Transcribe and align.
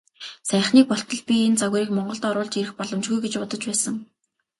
Саяхныг 0.49 0.85
болтол 0.89 1.21
би 1.27 1.35
энэ 1.47 1.59
загварыг 1.61 1.89
Монголд 1.93 2.23
оруулж 2.29 2.53
ирэх 2.57 2.73
боломжгүй 2.77 3.19
гэж 3.23 3.33
бодож 3.41 3.63
байсан. 3.67 3.95